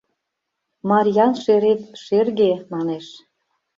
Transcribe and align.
Марьян 0.89 1.33
шерет 1.43 1.81
шерге, 2.03 2.51
манеш 2.73 3.05